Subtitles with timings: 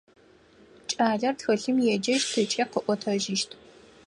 [0.89, 3.51] Кӏалэр тхылъым еджэщт ыкӏи къыӏотэжьыщт.